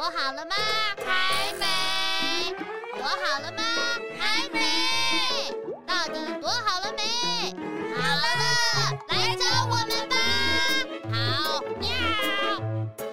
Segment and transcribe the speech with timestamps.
[0.00, 0.56] 躲好了吗？
[1.04, 1.66] 还没。
[2.96, 3.62] 躲好了吗？
[4.18, 5.52] 还没。
[5.86, 7.02] 到底躲好了没？
[7.94, 8.42] 好了了，
[9.08, 10.16] 来找我们吧。
[11.12, 11.84] 好，喵。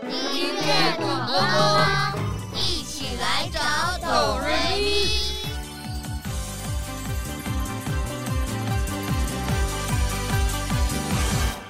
[0.09, 2.17] 音乐躲猫猫，
[2.55, 3.59] 一起来找
[3.99, 4.47] 哆瑞
[4.79, 4.87] 咪。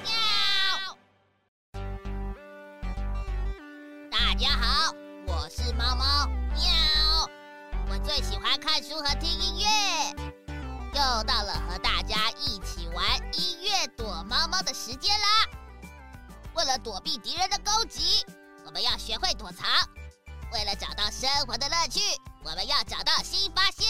[0.04, 0.06] 喵。
[4.08, 4.94] 大家好，
[5.40, 7.30] 我是猫猫喵。
[7.88, 9.68] 我最喜欢看书和听音乐，
[10.92, 15.46] 又到了和大家一起玩音乐躲猫猫的时间啦。
[16.54, 18.26] 为了躲避敌人的攻击，
[18.66, 19.64] 我们要学会躲藏；
[20.52, 22.00] 为了找到生活的乐趣，
[22.42, 23.86] 我们要找到新发现。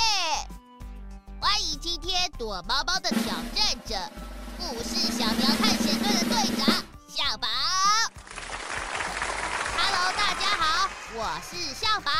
[1.40, 3.96] 欢迎今天躲猫猫的挑战者——
[4.60, 6.84] 故事小苗探险队的队长
[11.40, 12.10] 是象宝。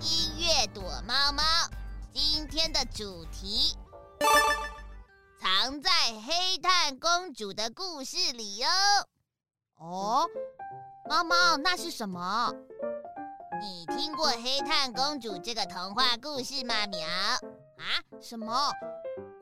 [0.00, 1.42] 音乐躲猫猫，
[2.12, 3.76] 今天的主题
[5.38, 5.90] 藏在
[6.26, 8.70] 黑炭公主的故事里哦。
[9.76, 10.28] 哦，
[11.08, 12.52] 猫猫，那是什么？
[13.60, 16.86] 你听过黑炭公主这个童话故事吗？
[16.86, 18.00] 苗啊？
[18.20, 18.72] 什么？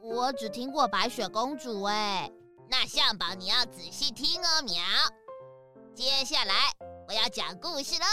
[0.03, 2.31] 我只听过白雪公主哎。
[2.69, 4.75] 那象宝，你要仔细听哦，苗。
[5.95, 6.55] 接下来
[7.09, 8.07] 我要讲故事了。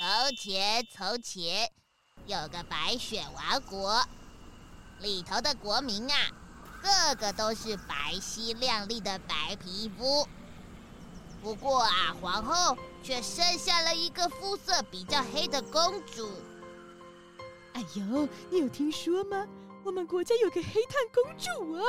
[0.00, 1.70] 从前，从前
[2.26, 4.02] 有个白雪王国，
[4.98, 6.16] 里头的国民啊，
[6.82, 10.26] 个个都是白皙亮丽的白皮肤。
[11.40, 16.28] 不过啊，皇后却生下了一个肤色比较黑的公主。
[17.74, 19.46] 哎呦，你有听说吗？
[19.84, 21.84] 我们国家有个黑炭公主啊！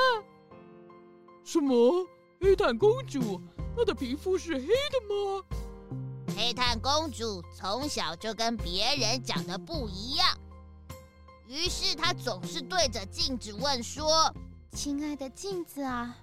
[1.42, 2.06] 什么？
[2.40, 3.40] 黑炭公主？
[3.76, 5.44] 她的皮肤是黑的吗？
[6.36, 10.38] 黑炭公主从小就跟别人长得不一样，
[11.46, 14.34] 于是她总是对着镜子问说
[14.72, 16.16] ：“亲爱的镜子啊，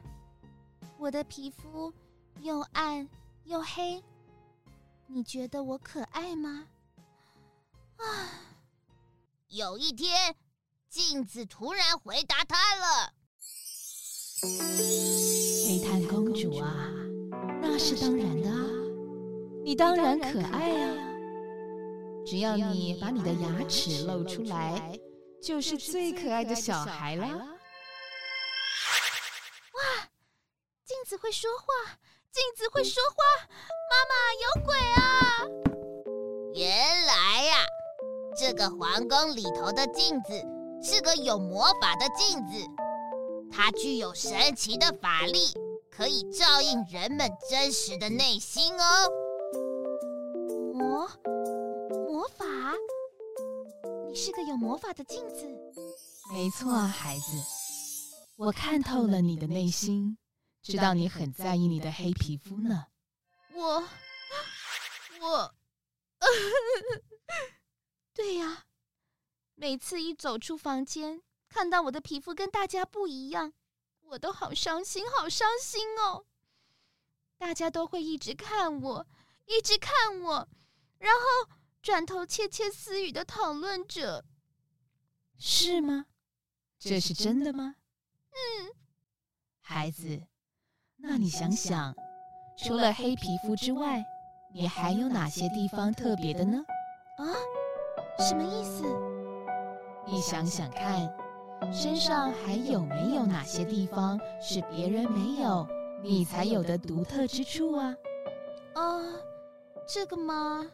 [1.00, 1.92] 我的皮肤
[2.42, 3.10] 又暗
[3.46, 4.04] 又黑，
[5.08, 6.68] 你觉得我可爱吗？”
[7.98, 8.06] 啊！
[9.48, 10.36] 有一天，
[10.90, 13.14] 镜子突然回答她了
[14.42, 15.13] ：“黑炭公
[16.44, 16.92] 主啊，
[17.62, 18.60] 那是当然的啊。”
[19.64, 20.94] 你当然可爱啊！
[22.26, 25.00] 只要你把你的牙齿露出来，
[25.42, 27.26] 就是最可爱的小孩了。
[27.26, 27.40] 哇！
[30.84, 31.66] 镜子会说话，
[32.30, 33.16] 镜子会说话，
[33.90, 35.48] 妈妈有鬼啊！
[36.54, 36.70] 原
[37.06, 37.56] 来呀，
[38.38, 40.34] 这个皇宫里头的镜子
[40.84, 42.58] 是个有魔法的镜子，
[43.50, 45.54] 它具有神奇的法力，
[45.96, 49.12] 可以照应人们真实的内心哦。
[50.74, 51.08] 魔
[52.08, 52.46] 魔法？
[54.10, 55.46] 你是个有魔法的镜子。
[56.32, 57.24] 没错啊，孩子，
[58.38, 60.18] 我看透了你的内心，
[60.64, 62.88] 知道你很在意你的黑皮肤呢。
[63.54, 63.84] 我，
[65.22, 65.54] 我，
[68.16, 68.66] 对呀，
[69.54, 73.54] 每次一走出房间，看到我的皮肤跟大家不一样，
[74.10, 76.26] 我都好伤心，好伤心哦。
[77.38, 79.08] 大家都会一直看我，
[79.46, 80.48] 一直看我。
[81.00, 84.24] 然后转头窃窃私语的讨论着，
[85.38, 86.06] 是吗？
[86.80, 87.76] 这是真的吗？
[88.32, 88.74] 嗯，
[89.60, 90.22] 孩子，
[90.98, 91.94] 那你想想，
[92.58, 94.04] 除了黑皮肤之外，
[94.54, 96.64] 你还有哪些地方特别的呢？
[97.18, 97.24] 啊？
[98.20, 98.84] 什么意思？
[100.06, 101.08] 你想想看，
[101.72, 105.68] 身上还有没有哪些地方是别人没有，
[106.02, 107.96] 你才有的独特之处啊？
[108.74, 109.02] 啊，
[109.88, 110.66] 这个吗？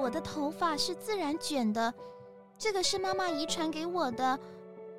[0.00, 1.92] 我的头发是自然卷的，
[2.56, 4.38] 这个是妈妈遗传给我的，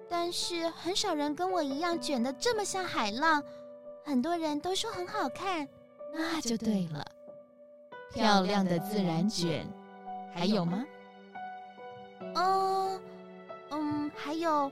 [0.10, 3.44] 但是很少人跟我一样卷的这么像海浪，
[4.04, 5.68] 很多人都说很好看，
[6.14, 7.06] 那就对了。
[8.12, 9.66] 漂亮的自然卷，
[10.34, 10.84] 还有吗？
[12.22, 12.79] 嗯嗯，
[14.22, 14.70] 还有，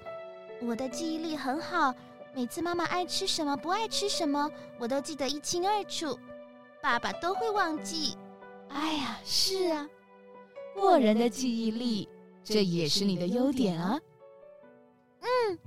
[0.61, 1.95] 我的记忆力很好，
[2.35, 6.19] 每次妈妈爱吃什么不爱吃什么，我都记得一清二楚。
[6.83, 8.17] 爸爸都会忘记。
[8.67, 9.89] 哎呀，是啊，
[10.75, 12.09] 过人的记忆力，
[12.43, 13.97] 这也是你的优点啊。
[15.21, 15.57] 嗯，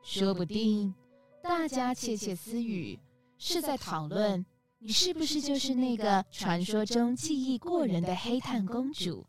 [0.00, 0.94] 说不定
[1.42, 2.98] 大家窃窃私语，
[3.38, 4.46] 是在讨论
[4.78, 9.26] 你是不是就是那个传说中记忆过人的黑炭公主，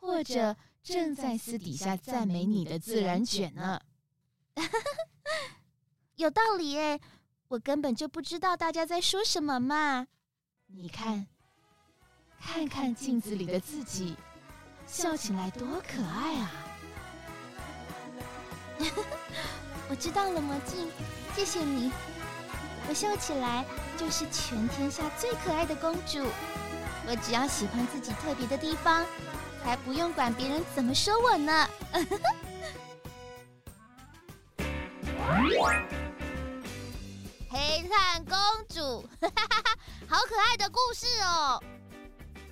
[0.00, 3.80] 或者正在私底下赞美你的自然卷呢？
[6.16, 7.00] 有道理诶，
[7.48, 10.06] 我根本就不知道大家在说什么嘛。
[10.66, 11.26] 你看，
[12.40, 14.16] 看看镜子里的自己，
[14.86, 16.50] 笑起来多可爱啊！
[19.88, 20.88] 我知道了，魔镜，
[21.36, 21.92] 谢谢你。
[22.88, 23.64] 我笑起来
[23.96, 26.26] 就是全天下最可爱的公主。
[27.06, 29.04] 我只要喜欢自己特别的地方，
[29.62, 31.68] 才不用管别人怎么说我呢。
[37.50, 38.36] 黑炭公
[38.68, 39.06] 主，
[40.08, 41.62] 好可爱的故事哦！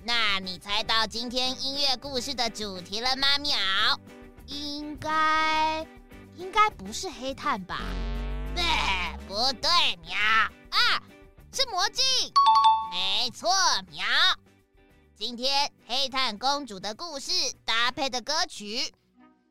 [0.03, 3.37] 那你猜到今天音乐故事的主题了吗？
[3.39, 3.57] 喵，
[4.45, 5.85] 应该
[6.35, 7.79] 应该不是黑炭吧？
[8.55, 8.63] 对，
[9.27, 9.69] 不对，
[10.03, 10.15] 喵
[10.69, 11.01] 啊，
[11.51, 12.03] 是魔镜，
[12.91, 13.49] 没错，
[13.89, 14.05] 喵。
[15.15, 17.31] 今天黑炭公主的故事
[17.63, 18.93] 搭配的歌曲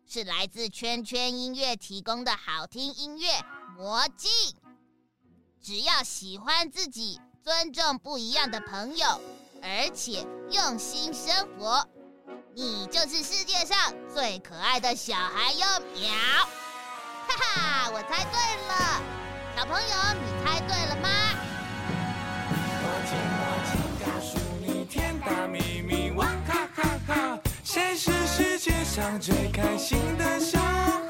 [0.07, 3.29] 是来自圈圈音乐提供的好听音乐
[3.79, 4.31] 《魔镜》。
[5.63, 9.19] 只要喜欢自己，尊重不一样的朋友，
[9.63, 11.89] 而且用心生活，
[12.55, 15.67] 你就是世界上最可爱的小孩哟！
[15.95, 16.13] 喵，
[17.27, 19.03] 哈哈，我猜对了，
[19.57, 21.09] 小朋友，你猜对了吗？
[23.11, 23.43] 睫毛
[23.73, 30.61] 精告诉你天大秘密，哇哈哈哈，谁是世界上最开心的小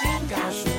[0.00, 0.71] 小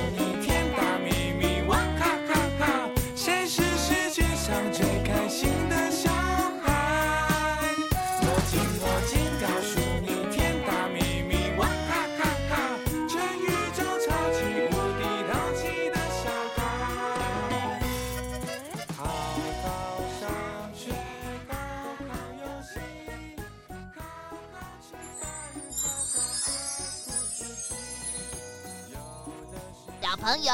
[30.24, 30.54] 朋友，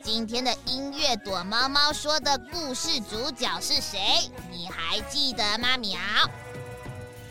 [0.00, 4.30] 今天的音乐躲猫猫说的故事主角是谁？
[4.48, 5.76] 你还记得吗？
[5.76, 5.98] 喵，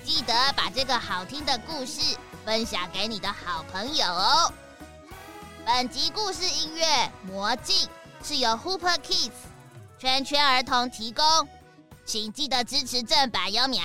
[0.04, 4.52] 记得把这个好听的故事分享给你的好朋友哦。
[5.66, 6.86] 本集故事音乐
[7.24, 7.88] 《魔镜》
[8.28, 9.32] 是由 Hooper Kids
[9.98, 11.24] 圈圈儿童提供，
[12.06, 13.66] 请记得支持正版哟！
[13.70, 13.82] 喵，